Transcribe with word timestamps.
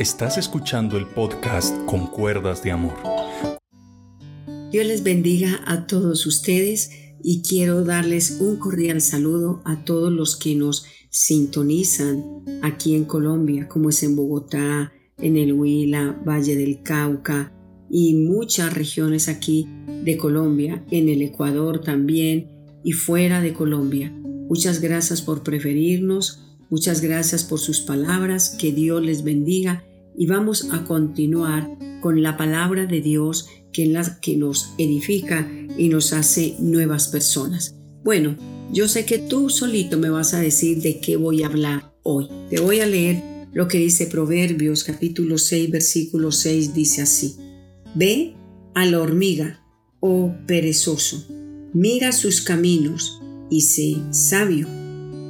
Estás 0.00 0.38
escuchando 0.38 0.96
el 0.96 1.06
podcast 1.06 1.76
Con 1.84 2.06
Cuerdas 2.06 2.62
de 2.62 2.70
Amor. 2.70 2.94
Dios 4.72 4.86
les 4.86 5.02
bendiga 5.02 5.60
a 5.66 5.86
todos 5.86 6.24
ustedes 6.24 6.90
y 7.22 7.42
quiero 7.42 7.84
darles 7.84 8.38
un 8.40 8.56
cordial 8.56 9.02
saludo 9.02 9.60
a 9.66 9.84
todos 9.84 10.10
los 10.10 10.38
que 10.38 10.54
nos 10.54 10.86
sintonizan 11.10 12.24
aquí 12.62 12.94
en 12.94 13.04
Colombia, 13.04 13.68
como 13.68 13.90
es 13.90 14.02
en 14.02 14.16
Bogotá, 14.16 14.90
en 15.18 15.36
el 15.36 15.52
Huila, 15.52 16.18
Valle 16.26 16.56
del 16.56 16.82
Cauca 16.82 17.52
y 17.90 18.14
muchas 18.14 18.72
regiones 18.72 19.28
aquí 19.28 19.68
de 20.02 20.16
Colombia, 20.16 20.82
en 20.90 21.10
el 21.10 21.20
Ecuador 21.20 21.82
también 21.82 22.48
y 22.82 22.92
fuera 22.92 23.42
de 23.42 23.52
Colombia. 23.52 24.10
Muchas 24.48 24.80
gracias 24.80 25.20
por 25.20 25.42
preferirnos, 25.42 26.56
muchas 26.70 27.02
gracias 27.02 27.44
por 27.44 27.60
sus 27.60 27.82
palabras, 27.82 28.56
que 28.58 28.72
Dios 28.72 29.04
les 29.04 29.24
bendiga 29.24 29.84
y 30.16 30.26
vamos 30.26 30.68
a 30.72 30.84
continuar 30.84 31.68
con 32.00 32.22
la 32.22 32.36
palabra 32.36 32.86
de 32.86 33.00
Dios 33.00 33.48
que, 33.72 34.00
que 34.20 34.36
nos 34.36 34.74
edifica 34.78 35.50
y 35.76 35.88
nos 35.88 36.12
hace 36.12 36.56
nuevas 36.58 37.08
personas. 37.08 37.76
Bueno, 38.02 38.36
yo 38.72 38.88
sé 38.88 39.04
que 39.04 39.18
tú 39.18 39.50
solito 39.50 39.98
me 39.98 40.10
vas 40.10 40.34
a 40.34 40.40
decir 40.40 40.80
de 40.82 41.00
qué 41.00 41.16
voy 41.16 41.42
a 41.42 41.46
hablar 41.46 41.92
hoy. 42.02 42.28
Te 42.48 42.60
voy 42.60 42.80
a 42.80 42.86
leer 42.86 43.22
lo 43.52 43.66
que 43.66 43.78
dice 43.78 44.06
Proverbios 44.06 44.84
capítulo 44.84 45.38
6 45.38 45.70
versículo 45.70 46.32
6 46.32 46.74
dice 46.74 47.02
así. 47.02 47.36
Ve 47.94 48.34
a 48.74 48.86
la 48.86 49.00
hormiga, 49.00 49.64
oh 49.98 50.32
perezoso, 50.46 51.26
mira 51.72 52.12
sus 52.12 52.40
caminos 52.40 53.20
y 53.50 53.62
sé 53.62 53.96
sabio, 54.10 54.68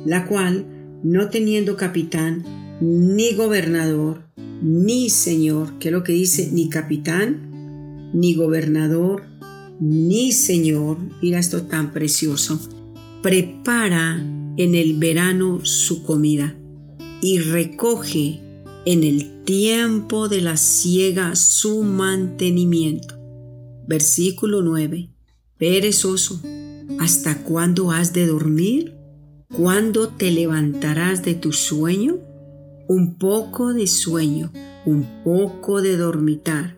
la 0.04 0.26
cual, 0.26 0.66
no 1.02 1.30
teniendo 1.30 1.76
capitán, 1.76 2.44
ni 2.80 3.34
gobernador, 3.34 4.22
ni 4.62 5.10
señor, 5.10 5.78
que 5.78 5.88
es 5.88 5.92
lo 5.92 6.02
que 6.02 6.12
dice, 6.12 6.50
ni 6.52 6.68
capitán, 6.68 8.10
ni 8.14 8.34
gobernador, 8.34 9.24
ni 9.80 10.32
señor, 10.32 10.98
mira 11.22 11.38
esto 11.38 11.62
tan 11.62 11.92
precioso, 11.92 12.60
prepara 13.22 14.16
en 14.56 14.74
el 14.74 14.98
verano 14.98 15.60
su 15.64 16.02
comida 16.02 16.56
y 17.22 17.38
recoge 17.38 18.40
en 18.86 19.04
el 19.04 19.44
tiempo 19.44 20.28
de 20.28 20.40
la 20.40 20.56
siega 20.56 21.36
su 21.36 21.82
mantenimiento. 21.82 23.16
Versículo 23.86 24.62
9. 24.62 25.10
Perezoso, 25.58 26.40
¿hasta 26.98 27.42
cuándo 27.42 27.90
has 27.90 28.12
de 28.12 28.26
dormir? 28.26 28.96
¿Cuándo 29.54 30.08
te 30.08 30.30
levantarás 30.30 31.22
de 31.24 31.34
tu 31.34 31.52
sueño? 31.52 32.29
Un 32.90 33.14
poco 33.14 33.72
de 33.72 33.86
sueño, 33.86 34.50
un 34.84 35.22
poco 35.22 35.80
de 35.80 35.96
dormitar 35.96 36.76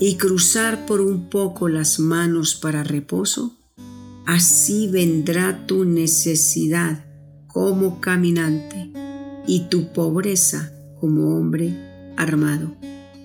y 0.00 0.16
cruzar 0.16 0.86
por 0.86 1.00
un 1.00 1.30
poco 1.30 1.68
las 1.68 2.00
manos 2.00 2.56
para 2.56 2.82
reposo, 2.82 3.60
así 4.26 4.88
vendrá 4.88 5.64
tu 5.68 5.84
necesidad 5.84 7.04
como 7.46 8.00
caminante 8.00 8.90
y 9.46 9.68
tu 9.68 9.92
pobreza 9.92 10.72
como 10.98 11.36
hombre 11.36 12.12
armado. 12.16 12.74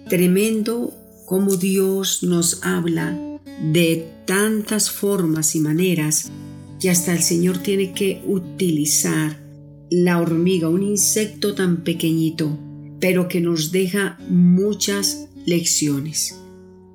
Tremendo 0.07 0.93
como 1.25 1.55
Dios 1.55 2.21
nos 2.21 2.63
habla 2.63 3.17
de 3.73 4.13
tantas 4.27 4.91
formas 4.91 5.55
y 5.55 5.59
maneras 5.59 6.29
que 6.79 6.91
hasta 6.91 7.13
el 7.13 7.23
Señor 7.23 7.57
tiene 7.57 7.93
que 7.93 8.21
utilizar 8.27 9.46
la 9.89 10.19
hormiga, 10.19 10.69
un 10.69 10.83
insecto 10.83 11.55
tan 11.55 11.83
pequeñito, 11.83 12.57
pero 12.99 13.27
que 13.27 13.41
nos 13.41 13.71
deja 13.71 14.17
muchas 14.29 15.27
lecciones. 15.45 16.39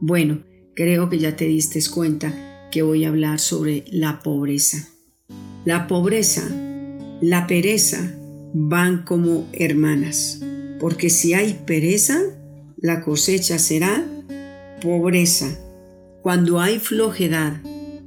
Bueno, 0.01 0.43
creo 0.75 1.09
que 1.09 1.19
ya 1.19 1.37
te 1.37 1.47
diste 1.47 1.81
cuenta 1.91 2.69
que 2.71 2.83
voy 2.83 3.05
a 3.05 3.09
hablar 3.09 3.39
sobre 3.39 3.85
la 3.91 4.23
pobreza. 4.23 4.89
La 5.65 5.87
pobreza, 5.87 6.49
la 7.21 7.47
pereza 7.47 8.15
van 8.53 9.05
como 9.05 9.49
hermanas, 9.53 10.41
porque 10.81 11.09
si 11.09 11.35
hay 11.35 11.61
pereza, 11.67 12.21
la 12.77 13.01
cosecha 13.01 13.59
será 13.59 14.05
pobreza. 14.83 15.59
Cuando 16.23 16.61
hay 16.61 16.79
flojedad, 16.79 17.61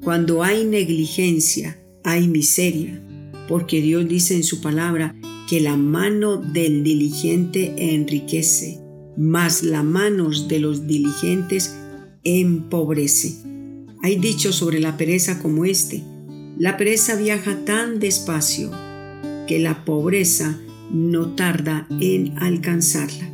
cuando 0.04 0.44
hay 0.44 0.66
negligencia, 0.66 1.80
hay 2.04 2.28
miseria 2.28 3.02
porque 3.48 3.82
Dios 3.82 4.08
dice 4.08 4.36
en 4.36 4.44
su 4.44 4.62
palabra 4.62 5.16
que 5.50 5.62
la 5.62 5.78
mano 5.78 6.38
del 6.38 6.84
diligente 6.84 7.94
enriquece, 7.94 8.80
mas 9.18 9.64
la 9.64 9.84
manos 9.84 10.48
de 10.48 10.60
los 10.60 10.88
diligentes 10.88 11.76
empobrece. 12.24 13.36
Hay 14.02 14.18
dichos 14.18 14.56
sobre 14.56 14.80
la 14.80 14.98
pereza 14.98 15.42
como 15.42 15.66
este. 15.66 16.04
La 16.58 16.78
pereza 16.78 17.16
viaja 17.16 17.64
tan 17.66 18.00
despacio 18.00 18.72
que 19.48 19.60
la 19.60 19.86
pobreza 19.86 20.60
no 20.92 21.36
tarda 21.36 21.88
en 22.00 22.38
alcanzarla. 22.38 23.32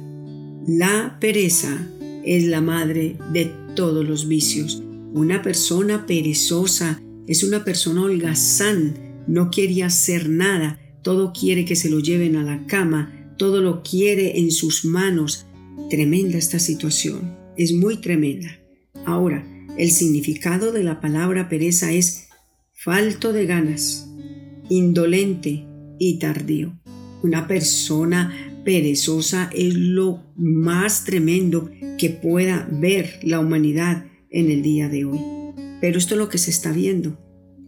La 0.68 1.18
pereza 1.20 1.88
es 2.24 2.46
la 2.46 2.62
madre 2.62 3.18
de 3.34 3.52
todos 3.76 4.08
los 4.08 4.28
vicios. 4.28 4.84
Una 5.14 5.42
persona 5.42 6.06
perezosa 6.06 7.02
es 7.28 7.44
una 7.44 7.64
persona 7.64 8.04
holgazán, 8.04 9.11
no 9.28 9.50
quiere 9.50 9.84
hacer 9.84 10.30
nada, 10.30 10.80
todo 11.02 11.34
quiere 11.34 11.66
que 11.66 11.76
se 11.76 11.90
lo 11.90 12.00
lleven 12.00 12.36
a 12.36 12.44
la 12.44 12.66
cama, 12.68 13.34
todo 13.38 13.62
lo 13.62 13.84
quiere 13.84 14.40
en 14.40 14.52
sus 14.52 14.86
manos. 14.86 15.48
Tremenda 15.90 16.38
esta 16.38 16.59
situación, 16.59 17.38
es 17.58 17.74
muy 17.74 17.98
tremenda. 17.98 18.59
Ahora, 19.06 19.46
el 19.78 19.92
significado 19.92 20.72
de 20.72 20.84
la 20.84 21.02
palabra 21.02 21.50
pereza 21.50 21.92
es 21.92 22.28
falto 22.74 23.34
de 23.34 23.46
ganas, 23.46 24.09
indolente 24.70 25.66
y 26.00 26.20
tardío. 26.20 26.80
Una 27.24 27.48
persona 27.48 28.34
perezosa 28.64 29.50
es 29.53 29.76
lo 29.76 30.24
más 30.36 31.03
tremendo 31.03 31.70
que 31.98 32.09
pueda 32.09 32.68
ver 32.72 33.20
la 33.24 33.40
humanidad 33.40 34.06
en 34.30 34.50
el 34.50 34.62
día 34.62 34.90
de 34.90 35.06
hoy. 35.06 35.20
Pero 35.80 35.98
esto 35.98 36.16
es 36.16 36.20
lo 36.20 36.30
que 36.30 36.38
se 36.38 36.52
está 36.52 36.72
viendo. 36.72 37.20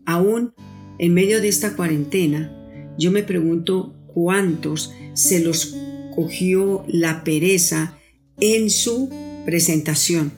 Aún 0.06 0.54
en 1.00 1.14
medio 1.14 1.42
de 1.42 1.48
esta 1.48 1.76
cuarentena, 1.76 2.52
yo 2.98 3.12
me 3.12 3.24
pregunto 3.24 3.94
cuántos 4.08 4.94
se 5.14 5.40
los 5.40 5.76
cogió 6.16 6.84
la 6.88 7.24
pereza 7.24 7.98
en 8.40 8.70
su 8.70 9.10
presentación, 9.46 10.32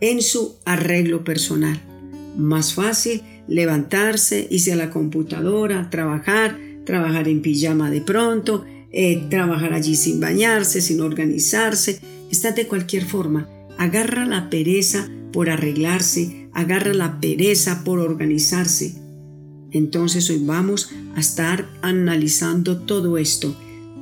en 0.00 0.22
su 0.22 0.56
arreglo 0.64 1.24
personal. 1.24 1.80
Más 2.36 2.74
fácil 2.74 3.22
levantarse, 3.48 4.46
irse 4.50 4.72
a 4.72 4.76
la 4.76 4.90
computadora, 4.90 5.90
trabajar, 5.90 6.58
trabajar 6.84 7.28
en 7.28 7.42
pijama 7.42 7.90
de 7.90 8.00
pronto, 8.00 8.64
eh, 8.92 9.26
trabajar 9.30 9.72
allí 9.72 9.96
sin 9.96 10.20
bañarse, 10.20 10.80
sin 10.80 11.00
organizarse, 11.00 12.00
está 12.30 12.52
de 12.52 12.66
cualquier 12.66 13.04
forma. 13.04 13.48
Agarra 13.78 14.26
la 14.26 14.48
pereza 14.48 15.08
por 15.32 15.50
arreglarse, 15.50 16.48
agarra 16.52 16.94
la 16.94 17.20
pereza 17.20 17.84
por 17.84 17.98
organizarse. 17.98 19.05
Entonces 19.76 20.30
hoy 20.30 20.38
vamos 20.42 20.90
a 21.14 21.20
estar 21.20 21.68
analizando 21.82 22.78
todo 22.78 23.18
esto, 23.18 23.54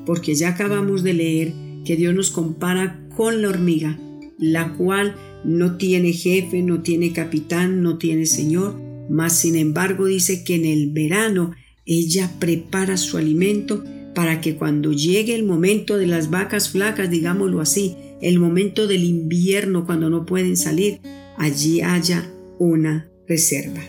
porque 0.06 0.36
ya 0.36 0.50
acabamos 0.50 1.02
de 1.02 1.14
leer 1.14 1.52
que 1.84 1.96
Dios 1.96 2.14
nos 2.14 2.30
compara 2.30 3.08
con 3.16 3.42
la 3.42 3.48
hormiga, 3.48 3.98
la 4.38 4.72
cual 4.74 5.16
no 5.44 5.76
tiene 5.76 6.12
jefe, 6.12 6.62
no 6.62 6.82
tiene 6.82 7.12
capitán, 7.12 7.82
no 7.82 7.98
tiene 7.98 8.24
señor, 8.24 8.80
mas 9.10 9.36
sin 9.36 9.56
embargo 9.56 10.06
dice 10.06 10.44
que 10.44 10.54
en 10.54 10.64
el 10.64 10.92
verano 10.92 11.52
ella 11.84 12.30
prepara 12.38 12.96
su 12.96 13.18
alimento 13.18 13.82
para 14.14 14.40
que 14.40 14.54
cuando 14.54 14.92
llegue 14.92 15.34
el 15.34 15.42
momento 15.42 15.98
de 15.98 16.06
las 16.06 16.30
vacas 16.30 16.70
flacas, 16.70 17.10
digámoslo 17.10 17.60
así, 17.60 17.96
el 18.22 18.38
momento 18.38 18.86
del 18.86 19.02
invierno 19.02 19.86
cuando 19.86 20.08
no 20.08 20.24
pueden 20.24 20.56
salir, 20.56 21.00
allí 21.36 21.80
haya 21.80 22.32
una 22.60 23.08
reserva. 23.26 23.82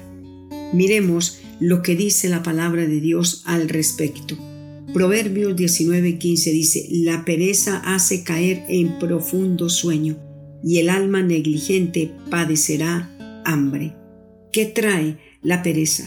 Miremos 0.73 1.41
lo 1.59 1.81
que 1.81 1.95
dice 1.95 2.29
la 2.29 2.43
palabra 2.43 2.85
de 2.85 2.99
Dios 2.99 3.43
al 3.45 3.69
respecto. 3.69 4.37
Proverbios 4.93 5.55
19:15 5.55 6.51
dice, 6.51 6.87
La 6.89 7.25
pereza 7.25 7.81
hace 7.85 8.23
caer 8.23 8.63
en 8.69 8.97
profundo 8.99 9.69
sueño 9.69 10.17
y 10.63 10.79
el 10.79 10.89
alma 10.89 11.21
negligente 11.21 12.11
padecerá 12.29 13.11
hambre. 13.45 13.95
¿Qué 14.51 14.65
trae 14.65 15.17
la 15.41 15.61
pereza? 15.63 16.05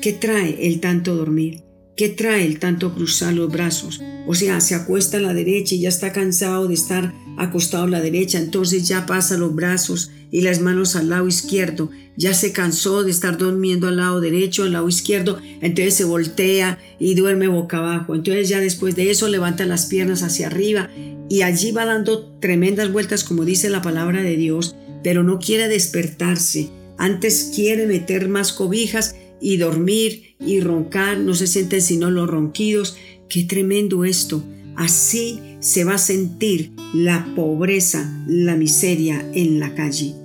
¿Qué 0.00 0.12
trae 0.12 0.66
el 0.66 0.80
tanto 0.80 1.14
dormir? 1.14 1.62
¿Qué 1.96 2.08
trae 2.08 2.44
el 2.44 2.58
tanto 2.58 2.92
cruzar 2.92 3.34
los 3.34 3.52
brazos? 3.52 4.02
O 4.26 4.34
sea, 4.34 4.60
se 4.60 4.74
acuesta 4.74 5.18
a 5.18 5.20
la 5.20 5.32
derecha 5.32 5.76
y 5.76 5.80
ya 5.80 5.88
está 5.88 6.12
cansado 6.12 6.66
de 6.66 6.74
estar 6.74 7.14
acostado 7.38 7.84
a 7.84 7.88
la 7.88 8.00
derecha, 8.00 8.38
entonces 8.38 8.88
ya 8.88 9.06
pasa 9.06 9.36
los 9.36 9.54
brazos 9.54 10.10
y 10.34 10.40
las 10.40 10.60
manos 10.60 10.96
al 10.96 11.10
lado 11.10 11.28
izquierdo, 11.28 11.92
ya 12.16 12.34
se 12.34 12.50
cansó 12.50 13.04
de 13.04 13.12
estar 13.12 13.38
durmiendo 13.38 13.86
al 13.86 13.98
lado 13.98 14.20
derecho, 14.20 14.64
al 14.64 14.72
lado 14.72 14.88
izquierdo, 14.88 15.38
entonces 15.60 15.94
se 15.94 16.02
voltea 16.02 16.80
y 16.98 17.14
duerme 17.14 17.46
boca 17.46 17.78
abajo, 17.78 18.16
entonces 18.16 18.48
ya 18.48 18.58
después 18.58 18.96
de 18.96 19.12
eso 19.12 19.28
levanta 19.28 19.64
las 19.64 19.86
piernas 19.86 20.24
hacia 20.24 20.48
arriba 20.48 20.90
y 21.28 21.42
allí 21.42 21.70
va 21.70 21.84
dando 21.84 22.36
tremendas 22.40 22.90
vueltas 22.90 23.22
como 23.22 23.44
dice 23.44 23.70
la 23.70 23.80
palabra 23.80 24.24
de 24.24 24.36
Dios, 24.36 24.74
pero 25.04 25.22
no 25.22 25.38
quiere 25.38 25.68
despertarse, 25.68 26.68
antes 26.98 27.52
quiere 27.54 27.86
meter 27.86 28.28
más 28.28 28.52
cobijas 28.52 29.14
y 29.40 29.58
dormir 29.58 30.34
y 30.40 30.58
roncar, 30.58 31.18
no 31.18 31.34
se 31.34 31.46
sienten 31.46 31.80
sino 31.80 32.10
los 32.10 32.28
ronquidos. 32.28 32.96
Qué 33.28 33.44
tremendo 33.44 34.04
esto. 34.04 34.42
Así 34.74 35.38
se 35.60 35.84
va 35.84 35.94
a 35.94 35.98
sentir 35.98 36.72
la 36.92 37.24
pobreza, 37.36 38.24
la 38.26 38.56
miseria 38.56 39.24
en 39.32 39.60
la 39.60 39.74
calle. 39.74 40.23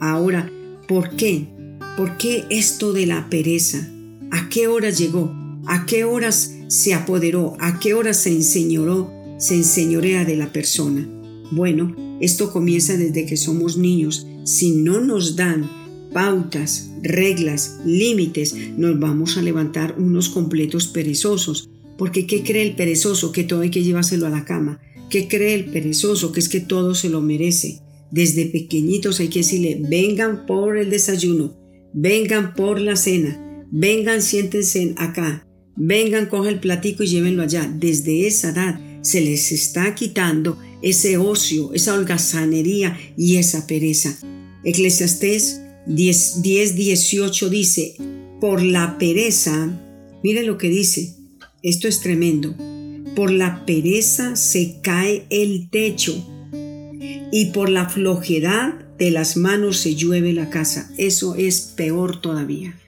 Ahora, 0.00 0.50
¿por 0.88 1.16
qué? 1.16 1.46
¿Por 1.96 2.16
qué 2.18 2.44
esto 2.50 2.92
de 2.92 3.06
la 3.06 3.28
pereza? 3.30 3.90
¿A 4.30 4.48
qué 4.48 4.68
horas 4.68 4.98
llegó? 4.98 5.32
¿A 5.66 5.86
qué 5.86 6.04
horas 6.04 6.54
se 6.68 6.94
apoderó? 6.94 7.56
¿A 7.58 7.80
qué 7.80 7.94
horas 7.94 8.18
se 8.18 8.30
enseñoró? 8.30 9.10
Se 9.38 9.54
enseñorea 9.54 10.24
de 10.24 10.36
la 10.36 10.52
persona. 10.52 11.08
Bueno, 11.50 11.94
esto 12.20 12.52
comienza 12.52 12.96
desde 12.96 13.26
que 13.26 13.36
somos 13.36 13.76
niños. 13.76 14.26
Si 14.44 14.72
no 14.72 15.00
nos 15.00 15.36
dan 15.36 15.68
pautas, 16.12 16.90
reglas, 17.02 17.78
límites, 17.84 18.54
nos 18.76 18.98
vamos 18.98 19.36
a 19.36 19.42
levantar 19.42 19.96
unos 19.98 20.28
completos 20.28 20.86
perezosos. 20.86 21.68
Porque 21.98 22.26
¿qué 22.26 22.42
cree 22.42 22.62
el 22.62 22.76
perezoso? 22.76 23.32
Que 23.32 23.44
todo 23.44 23.60
hay 23.60 23.70
que 23.70 23.82
llevárselo 23.82 24.26
a 24.26 24.30
la 24.30 24.44
cama. 24.44 24.80
¿Qué 25.10 25.28
cree 25.28 25.54
el 25.54 25.66
perezoso? 25.66 26.32
Que 26.32 26.40
es 26.40 26.48
que 26.48 26.60
todo 26.60 26.94
se 26.94 27.08
lo 27.08 27.20
merece. 27.20 27.80
Desde 28.10 28.46
pequeñitos 28.46 29.20
hay 29.20 29.28
que 29.28 29.40
decirle, 29.40 29.80
vengan 29.88 30.46
por 30.46 30.78
el 30.78 30.90
desayuno, 30.90 31.56
vengan 31.92 32.54
por 32.54 32.80
la 32.80 32.96
cena, 32.96 33.66
vengan, 33.70 34.22
siéntense 34.22 34.94
acá, 34.96 35.46
vengan, 35.76 36.26
coge 36.26 36.50
el 36.50 36.60
platico 36.60 37.02
y 37.02 37.08
llévenlo 37.08 37.42
allá. 37.42 37.70
Desde 37.78 38.26
esa 38.26 38.50
edad 38.50 38.80
se 39.02 39.20
les 39.20 39.52
está 39.52 39.94
quitando 39.94 40.58
ese 40.82 41.16
ocio, 41.16 41.72
esa 41.74 41.94
holgazanería 41.94 42.96
y 43.16 43.36
esa 43.36 43.66
pereza. 43.66 44.18
Eclesiastés 44.64 45.60
10, 45.86 46.42
18 46.42 47.50
dice, 47.50 47.94
por 48.40 48.62
la 48.62 48.98
pereza, 48.98 49.80
mire 50.22 50.42
lo 50.44 50.58
que 50.58 50.68
dice, 50.68 51.14
esto 51.62 51.88
es 51.88 52.00
tremendo, 52.00 52.54
por 53.14 53.30
la 53.30 53.64
pereza 53.66 54.36
se 54.36 54.76
cae 54.82 55.26
el 55.30 55.70
techo 55.70 56.35
y 57.32 57.46
por 57.52 57.68
la 57.68 57.88
flojedad 57.88 58.74
de 58.98 59.10
las 59.10 59.36
manos 59.36 59.78
se 59.78 59.94
llueve 59.94 60.32
la 60.32 60.50
casa. 60.50 60.90
Eso 60.96 61.34
es 61.34 61.60
peor 61.76 62.20
todavía. 62.20 62.78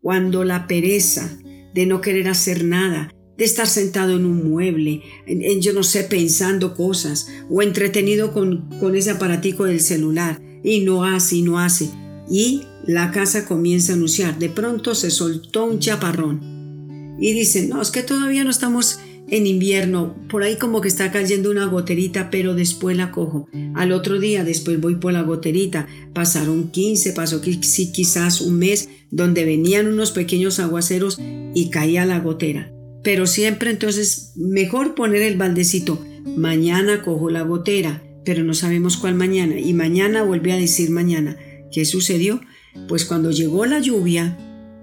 Cuando 0.00 0.44
la 0.44 0.66
pereza 0.66 1.38
de 1.74 1.86
no 1.86 2.00
querer 2.00 2.28
hacer 2.28 2.64
nada, 2.64 3.12
de 3.36 3.44
estar 3.44 3.66
sentado 3.66 4.16
en 4.16 4.24
un 4.24 4.50
mueble, 4.50 5.02
en, 5.26 5.60
yo 5.60 5.72
no 5.72 5.82
sé, 5.82 6.04
pensando 6.04 6.74
cosas, 6.74 7.28
o 7.50 7.62
entretenido 7.62 8.32
con, 8.32 8.70
con 8.80 8.96
ese 8.96 9.10
aparatico 9.10 9.64
del 9.64 9.80
celular, 9.80 10.40
y 10.62 10.80
no 10.80 11.04
hace 11.04 11.36
y 11.36 11.42
no 11.42 11.58
hace 11.58 11.90
y 12.28 12.62
la 12.84 13.10
casa 13.10 13.46
comienza 13.46 13.92
a 13.92 13.96
anunciar. 13.96 14.38
De 14.38 14.48
pronto 14.48 14.94
se 14.94 15.10
soltó 15.10 15.64
un 15.64 15.78
chaparrón 15.78 17.16
y 17.18 17.32
dicen, 17.32 17.68
no, 17.68 17.80
es 17.80 17.90
que 17.90 18.02
todavía 18.02 18.44
no 18.44 18.50
estamos 18.50 18.98
en 19.28 19.46
invierno, 19.46 20.14
por 20.28 20.42
ahí 20.42 20.56
como 20.56 20.80
que 20.80 20.88
está 20.88 21.10
cayendo 21.10 21.50
una 21.50 21.66
goterita, 21.66 22.30
pero 22.30 22.54
después 22.54 22.96
la 22.96 23.10
cojo. 23.10 23.48
Al 23.74 23.92
otro 23.92 24.20
día, 24.20 24.44
después 24.44 24.80
voy 24.80 24.96
por 24.96 25.12
la 25.12 25.22
goterita. 25.22 25.88
Pasaron 26.12 26.70
15, 26.70 27.12
pasó 27.12 27.40
quizás 27.40 28.40
un 28.40 28.58
mes 28.58 28.88
donde 29.10 29.44
venían 29.44 29.88
unos 29.88 30.12
pequeños 30.12 30.60
aguaceros 30.60 31.18
y 31.54 31.70
caía 31.70 32.06
la 32.06 32.20
gotera. 32.20 32.72
Pero 33.02 33.26
siempre 33.26 33.70
entonces 33.70 34.32
mejor 34.36 34.94
poner 34.94 35.22
el 35.22 35.36
baldecito. 35.36 36.04
Mañana 36.36 37.02
cojo 37.02 37.30
la 37.30 37.42
gotera, 37.42 38.02
pero 38.24 38.44
no 38.44 38.54
sabemos 38.54 38.96
cuál 38.96 39.14
mañana. 39.14 39.58
Y 39.58 39.72
mañana 39.72 40.22
vuelve 40.22 40.52
a 40.52 40.56
decir 40.56 40.90
mañana. 40.90 41.36
¿Qué 41.72 41.84
sucedió? 41.84 42.40
Pues 42.88 43.04
cuando 43.04 43.30
llegó 43.30 43.66
la 43.66 43.80
lluvia, 43.80 44.38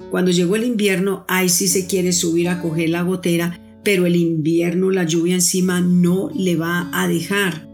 cuando 0.09 0.31
llegó 0.31 0.55
el 0.55 0.63
invierno, 0.63 1.25
ahí 1.27 1.49
sí 1.49 1.67
se 1.67 1.87
quiere 1.87 2.13
subir 2.13 2.49
a 2.49 2.61
coger 2.61 2.89
la 2.89 3.01
gotera, 3.01 3.59
pero 3.83 4.05
el 4.05 4.15
invierno, 4.15 4.91
la 4.91 5.03
lluvia 5.03 5.35
encima 5.35 5.81
no 5.81 6.29
le 6.33 6.55
va 6.55 6.89
a 6.93 7.07
dejar. 7.07 7.67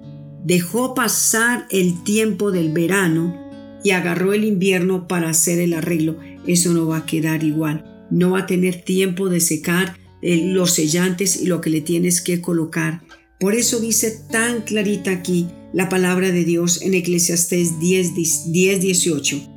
Dejó 0.44 0.96
pasar 0.96 1.68
el 1.70 2.04
tiempo 2.04 2.52
del 2.52 2.72
verano 2.72 3.50
y 3.84 3.92
agarró 3.92 4.34
el 4.34 4.44
invierno 4.44 5.08
para 5.08 5.30
hacer 5.30 5.60
el 5.60 5.74
arreglo. 5.74 6.18
Eso 6.48 6.74
no 6.74 6.88
va 6.88 6.98
a 6.98 7.06
quedar 7.06 7.44
igual. 7.44 8.08
No 8.10 8.32
va 8.32 8.40
a 8.40 8.46
tener 8.48 8.82
tiempo 8.82 9.30
de 9.30 9.40
secar 9.40 9.98
eh, 10.22 10.42
los 10.52 10.72
sellantes 10.72 11.42
y 11.42 11.46
lo 11.46 11.62
que 11.62 11.70
le 11.70 11.82
tienes 11.82 12.22
que 12.22 12.42
colocar. 12.42 13.02
Por 13.40 13.54
eso 13.54 13.80
dice 13.80 14.20
tan 14.32 14.62
clarita 14.62 15.12
aquí 15.12 15.48
la 15.72 15.88
palabra 15.88 16.32
de 16.32 16.44
Dios 16.44 16.82
en 16.82 16.94
Eclesiastés 16.94 17.80
10, 17.80 18.16
10 18.52 18.82
18. 18.82 19.50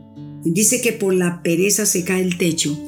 Dice 0.44 0.80
que 0.80 0.92
por 0.92 1.14
la 1.14 1.42
pereza 1.42 1.86
se 1.86 2.04
cae 2.04 2.22
el 2.22 2.36
techo. 2.36 2.78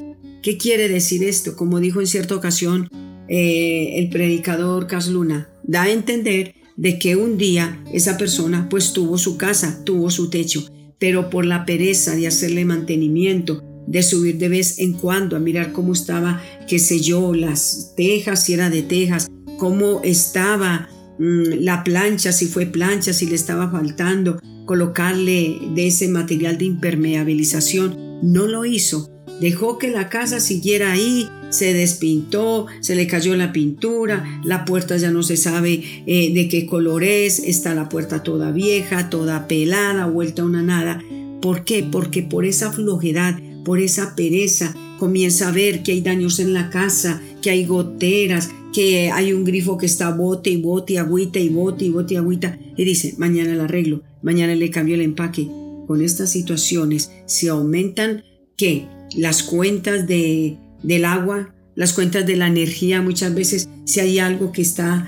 ¿Qué 0.42 0.58
quiere 0.58 0.88
decir 0.88 1.24
esto? 1.24 1.56
Como 1.56 1.80
dijo 1.80 2.00
en 2.00 2.06
cierta 2.06 2.36
ocasión 2.36 2.88
eh, 3.28 3.98
el 3.98 4.10
predicador 4.10 4.86
Casluna, 4.86 5.48
da 5.62 5.84
a 5.84 5.90
entender 5.90 6.54
de 6.76 6.98
que 6.98 7.16
un 7.16 7.38
día 7.38 7.82
esa 7.92 8.18
persona 8.18 8.68
pues 8.68 8.92
tuvo 8.92 9.18
su 9.18 9.36
casa, 9.36 9.82
tuvo 9.84 10.10
su 10.10 10.30
techo, 10.30 10.66
pero 10.98 11.30
por 11.30 11.44
la 11.44 11.64
pereza 11.64 12.14
de 12.16 12.26
hacerle 12.26 12.64
mantenimiento, 12.64 13.62
de 13.86 14.02
subir 14.02 14.38
de 14.38 14.48
vez 14.48 14.78
en 14.78 14.94
cuando 14.94 15.36
a 15.36 15.40
mirar 15.40 15.72
cómo 15.72 15.92
estaba, 15.92 16.42
qué 16.66 16.78
sé 16.78 17.00
yo, 17.00 17.34
las 17.34 17.92
tejas, 17.96 18.44
si 18.44 18.54
era 18.54 18.70
de 18.70 18.82
tejas, 18.82 19.26
cómo 19.58 20.00
estaba 20.02 20.88
mm, 21.18 21.60
la 21.60 21.84
plancha, 21.84 22.32
si 22.32 22.46
fue 22.46 22.66
plancha, 22.66 23.12
si 23.12 23.26
le 23.26 23.34
estaba 23.34 23.70
faltando, 23.70 24.40
colocarle 24.66 25.58
de 25.74 25.86
ese 25.86 26.08
material 26.08 26.58
de 26.58 26.64
impermeabilización. 26.66 28.20
No 28.22 28.46
lo 28.46 28.64
hizo. 28.64 29.10
Dejó 29.40 29.78
que 29.78 29.88
la 29.88 30.08
casa 30.08 30.40
siguiera 30.40 30.92
ahí, 30.92 31.28
se 31.54 31.72
despintó, 31.72 32.66
se 32.80 32.96
le 32.96 33.06
cayó 33.06 33.36
la 33.36 33.52
pintura, 33.52 34.40
la 34.44 34.64
puerta 34.64 34.96
ya 34.96 35.12
no 35.12 35.22
se 35.22 35.36
sabe 35.36 35.82
eh, 36.06 36.34
de 36.34 36.48
qué 36.48 36.66
color 36.66 37.04
es, 37.04 37.38
está 37.38 37.74
la 37.74 37.88
puerta 37.88 38.24
toda 38.24 38.50
vieja, 38.50 39.08
toda 39.08 39.46
pelada, 39.46 40.06
vuelta 40.06 40.42
a 40.42 40.46
una 40.46 40.62
nada. 40.62 41.02
¿Por 41.40 41.64
qué? 41.64 41.84
Porque 41.84 42.22
por 42.22 42.44
esa 42.44 42.72
flojedad, 42.72 43.38
por 43.64 43.78
esa 43.78 44.16
pereza, 44.16 44.74
comienza 44.98 45.48
a 45.48 45.52
ver 45.52 45.84
que 45.84 45.92
hay 45.92 46.00
daños 46.00 46.40
en 46.40 46.54
la 46.54 46.70
casa, 46.70 47.22
que 47.40 47.50
hay 47.50 47.64
goteras, 47.66 48.50
que 48.72 49.12
hay 49.12 49.32
un 49.32 49.44
grifo 49.44 49.78
que 49.78 49.86
está 49.86 50.10
bote 50.10 50.50
y 50.50 50.56
bote, 50.56 50.98
agüita 50.98 51.38
y 51.38 51.50
bote 51.50 51.84
y 51.84 51.90
bote 51.90 52.14
y 52.14 52.16
agüita, 52.16 52.58
y 52.76 52.84
dice, 52.84 53.14
mañana 53.16 53.54
lo 53.54 53.62
arreglo, 53.62 54.02
mañana 54.22 54.56
le 54.56 54.70
cambio 54.70 54.96
el 54.96 55.02
empaque. 55.02 55.48
Con 55.86 56.02
estas 56.02 56.32
situaciones 56.32 57.12
se 57.26 57.50
aumentan 57.50 58.24
que 58.56 58.86
las 59.14 59.42
cuentas 59.42 60.08
de, 60.08 60.56
del 60.84 61.04
agua, 61.04 61.54
las 61.74 61.92
cuentas 61.92 62.24
de 62.26 62.36
la 62.36 62.46
energía, 62.46 63.02
muchas 63.02 63.34
veces 63.34 63.68
si 63.84 64.00
hay 64.00 64.18
algo 64.18 64.52
que 64.52 64.62
está 64.62 65.06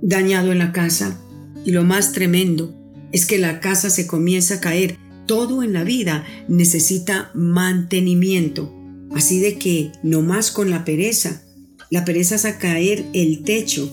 dañado 0.00 0.50
en 0.50 0.58
la 0.58 0.72
casa. 0.72 1.20
Y 1.64 1.70
lo 1.70 1.84
más 1.84 2.12
tremendo 2.12 2.74
es 3.12 3.26
que 3.26 3.38
la 3.38 3.60
casa 3.60 3.88
se 3.90 4.06
comienza 4.06 4.54
a 4.54 4.60
caer. 4.60 4.98
Todo 5.26 5.62
en 5.62 5.72
la 5.72 5.84
vida 5.84 6.24
necesita 6.48 7.30
mantenimiento. 7.34 8.74
Así 9.14 9.38
de 9.38 9.58
que 9.58 9.92
no 10.02 10.22
más 10.22 10.50
con 10.50 10.70
la 10.70 10.84
pereza, 10.84 11.42
la 11.90 12.04
pereza 12.04 12.34
es 12.34 12.44
a 12.44 12.58
caer 12.58 13.04
el 13.12 13.44
techo. 13.44 13.92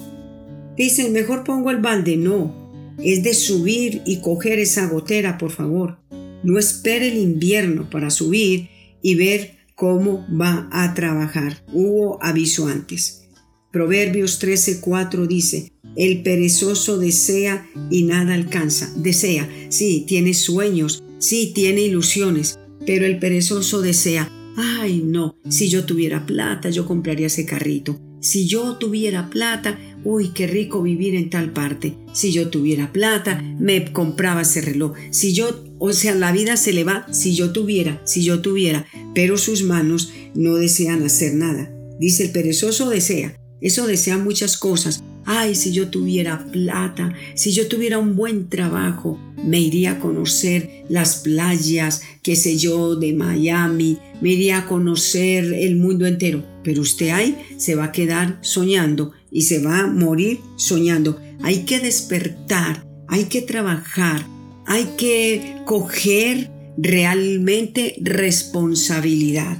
Dicen, 0.78 1.12
mejor 1.12 1.44
pongo 1.44 1.70
el 1.70 1.78
balde. 1.78 2.18
No, 2.18 2.96
es 2.98 3.24
de 3.24 3.34
subir 3.34 4.02
y 4.06 4.22
coger 4.22 4.60
esa 4.60 4.88
gotera, 4.88 5.38
por 5.38 5.52
favor. 5.52 6.00
No 6.44 6.58
espere 6.58 7.10
el 7.10 7.18
invierno 7.18 7.90
para 7.90 8.10
subir 8.10 8.70
y 9.02 9.16
ver 9.16 9.59
cómo 9.80 10.28
va 10.30 10.68
a 10.74 10.94
trabajar. 10.94 11.64
Hubo 11.72 12.22
aviso 12.22 12.68
antes. 12.68 13.24
Proverbios 13.72 14.42
13:4 14.42 15.26
dice, 15.26 15.72
el 15.96 16.22
perezoso 16.22 16.98
desea 16.98 17.66
y 17.90 18.04
nada 18.04 18.34
alcanza. 18.34 18.92
Desea, 18.98 19.50
sí, 19.70 20.04
tiene 20.06 20.34
sueños, 20.34 21.02
sí, 21.20 21.54
tiene 21.56 21.82
ilusiones, 21.82 22.60
pero 22.86 23.06
el 23.06 23.20
perezoso 23.20 23.82
desea 23.82 24.30
Ay, 24.62 25.02
no, 25.06 25.38
si 25.48 25.70
yo 25.70 25.86
tuviera 25.86 26.26
plata, 26.26 26.70
yo 26.70 26.86
compraría 26.86 27.28
ese 27.28 27.46
carrito. 27.46 27.98
Si 28.20 28.46
yo 28.46 28.76
tuviera 28.76 29.30
plata, 29.30 29.80
uy, 30.04 30.32
qué 30.34 30.48
rico 30.48 30.82
vivir 30.82 31.16
en 31.16 31.30
tal 31.30 31.54
parte. 31.54 31.96
Si 32.12 32.34
yo 32.34 32.50
tuviera 32.50 32.92
plata, 32.92 33.42
me 33.58 33.94
compraba 33.94 34.42
ese 34.42 34.60
reloj. 34.60 34.98
Si 35.12 35.34
yo, 35.34 35.64
o 35.80 35.94
sea, 35.94 36.14
la 36.14 36.32
vida 36.32 36.58
se 36.58 36.74
le 36.74 36.84
va 36.84 37.08
si 37.12 37.34
yo 37.34 37.52
tuviera, 37.52 38.02
si 38.06 38.24
yo 38.24 38.42
tuviera, 38.42 38.86
pero 39.16 39.38
sus 39.38 39.64
manos 39.64 40.12
no 40.36 40.56
desean 40.56 41.04
hacer 41.04 41.34
nada. 41.34 41.72
Dice 42.00 42.26
el 42.26 42.32
perezoso 42.32 42.90
desea, 42.90 43.36
eso 43.62 43.88
desea 43.88 44.18
muchas 44.18 44.58
cosas. 44.58 45.04
Ay, 45.26 45.56
si 45.56 45.72
yo 45.72 45.90
tuviera 45.90 46.46
plata, 46.52 47.14
si 47.36 47.52
yo 47.52 47.68
tuviera 47.68 47.98
un 47.98 48.16
buen 48.16 48.50
trabajo, 48.50 49.20
me 49.44 49.60
iría 49.60 49.92
a 49.92 50.00
conocer 50.00 50.86
las 50.90 51.18
playas, 51.18 52.02
qué 52.24 52.36
sé 52.36 52.58
yo, 52.58 52.96
de 52.96 53.14
Miami, 53.14 53.98
me 54.22 54.32
iría 54.32 54.60
a 54.60 54.68
conocer 54.68 55.54
el 55.54 55.76
mundo 55.76 56.06
entero. 56.06 56.44
Pero 56.64 56.82
usted 56.82 57.10
ahí 57.10 57.38
se 57.58 57.76
va 57.76 57.86
a 57.86 57.92
quedar 57.92 58.40
soñando 58.42 59.12
y 59.32 59.44
se 59.44 59.60
va 59.60 59.80
a 59.80 59.88
morir 59.88 60.40
soñando. 60.58 61.20
Hay 61.42 61.64
que 61.66 61.80
despertar, 61.80 62.86
hay 63.08 63.26
que 63.26 63.42
trabajar, 63.42 64.26
hay 64.70 64.86
que 64.98 65.64
coger 65.66 66.52
realmente 66.78 67.96
responsabilidad. 68.02 69.58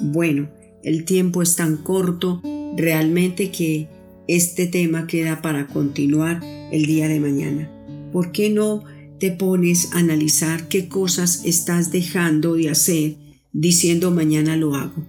Bueno, 0.00 0.48
el 0.82 1.04
tiempo 1.04 1.42
es 1.42 1.54
tan 1.54 1.76
corto 1.76 2.40
realmente 2.74 3.50
que 3.50 3.88
este 4.26 4.66
tema 4.66 5.06
queda 5.06 5.42
para 5.42 5.66
continuar 5.66 6.40
el 6.72 6.86
día 6.86 7.08
de 7.08 7.20
mañana. 7.20 7.70
¿Por 8.10 8.32
qué 8.32 8.48
no 8.48 8.84
te 9.20 9.32
pones 9.32 9.92
a 9.92 9.98
analizar 9.98 10.66
qué 10.68 10.88
cosas 10.88 11.42
estás 11.44 11.92
dejando 11.92 12.54
de 12.54 12.70
hacer 12.70 13.16
diciendo 13.52 14.10
mañana 14.12 14.56
lo 14.56 14.76
hago? 14.76 15.04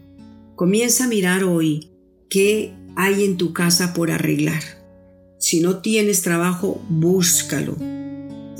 Comienza 0.58 1.06
a 1.06 1.08
mirar 1.08 1.46
hoy 1.46 1.92
qué 2.30 2.74
hay 2.98 3.24
en 3.24 3.38
tu 3.38 3.54
casa 3.54 3.94
por 3.94 4.12
arreglar. 4.12 4.62
Si 5.40 5.62
no 5.62 5.78
tienes 5.78 6.24
trabajo, 6.24 6.82
búscalo. 6.90 7.78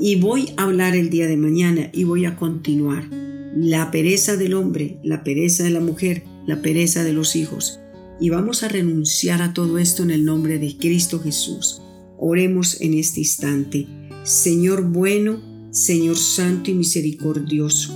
Y 0.02 0.16
voy 0.16 0.50
a 0.56 0.64
hablar 0.64 0.96
el 0.96 1.10
día 1.10 1.28
de 1.28 1.36
mañana 1.36 1.90
y 1.92 2.06
voy 2.06 2.24
a 2.24 2.38
continuar. 2.38 3.10
La 3.54 3.92
pereza 3.92 4.38
del 4.38 4.54
hombre, 4.54 4.98
la 5.04 5.26
pereza 5.26 5.64
de 5.64 5.72
la 5.72 5.82
mujer, 5.82 6.24
la 6.48 6.62
pereza 6.62 7.04
de 7.04 7.12
los 7.12 7.36
hijos. 7.36 7.82
Y 8.22 8.30
vamos 8.30 8.64
a 8.64 8.70
renunciar 8.70 9.42
a 9.42 9.54
todo 9.54 9.78
esto 9.78 10.04
en 10.04 10.12
el 10.12 10.24
nombre 10.24 10.58
de 10.58 10.78
Cristo 10.78 11.20
Jesús. 11.20 11.82
Oremos 12.18 12.80
en 12.80 12.94
este 12.94 13.20
instante. 13.20 13.88
Señor 14.24 14.84
bueno, 14.84 15.42
Señor 15.72 16.18
santo 16.18 16.72
y 16.72 16.76
misericordioso, 16.76 17.94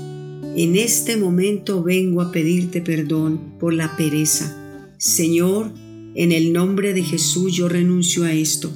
en 0.56 0.76
este 0.76 1.16
momento 1.18 1.84
vengo 1.84 2.22
a 2.22 2.32
pedirte 2.32 2.82
perdón 2.82 3.58
por 3.60 3.74
la 3.74 3.96
pereza. 3.96 4.92
Señor, 4.98 5.74
en 6.16 6.32
el 6.32 6.52
nombre 6.52 6.94
de 6.94 7.04
Jesús 7.04 7.54
yo 7.54 7.70
renuncio 7.70 8.26
a 8.26 8.34
esto 8.34 8.72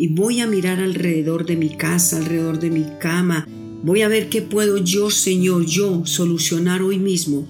y 0.00 0.08
voy 0.08 0.40
a 0.40 0.46
mirar 0.46 0.80
alrededor 0.80 1.44
de 1.44 1.58
mi 1.58 1.76
casa, 1.76 2.16
alrededor 2.16 2.58
de 2.58 2.70
mi 2.70 2.86
cama. 2.98 3.46
Voy 3.82 4.00
a 4.00 4.08
ver 4.08 4.30
qué 4.30 4.40
puedo 4.40 4.78
yo, 4.78 5.10
Señor, 5.10 5.66
yo 5.66 6.06
solucionar 6.06 6.80
hoy 6.80 6.98
mismo 6.98 7.46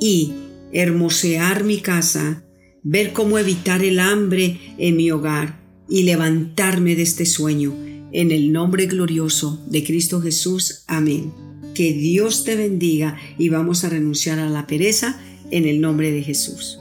y 0.00 0.32
hermosear 0.72 1.64
mi 1.64 1.78
casa, 1.80 2.44
ver 2.84 3.12
cómo 3.12 3.40
evitar 3.40 3.82
el 3.82 3.98
hambre 3.98 4.60
en 4.78 4.96
mi 4.96 5.10
hogar 5.10 5.60
y 5.88 6.04
levantarme 6.04 6.94
de 6.94 7.02
este 7.02 7.26
sueño. 7.26 7.74
En 8.12 8.30
el 8.30 8.52
nombre 8.52 8.86
glorioso 8.86 9.60
de 9.66 9.82
Cristo 9.82 10.20
Jesús. 10.20 10.84
Amén. 10.86 11.32
Que 11.74 11.92
Dios 11.92 12.44
te 12.44 12.54
bendiga 12.54 13.18
y 13.36 13.48
vamos 13.48 13.82
a 13.82 13.88
renunciar 13.88 14.38
a 14.38 14.48
la 14.48 14.68
pereza 14.68 15.20
en 15.50 15.66
el 15.66 15.80
nombre 15.80 16.12
de 16.12 16.22
Jesús. 16.22 16.79